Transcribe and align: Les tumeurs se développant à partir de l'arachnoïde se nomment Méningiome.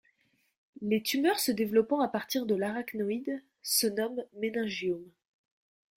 Les 0.81 1.03
tumeurs 1.03 1.39
se 1.39 1.51
développant 1.51 1.99
à 1.99 2.07
partir 2.07 2.47
de 2.47 2.55
l'arachnoïde 2.55 3.43
se 3.61 3.85
nomment 3.85 4.25
Méningiome. 4.37 5.07